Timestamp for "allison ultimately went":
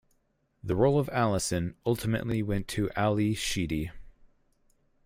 1.13-2.67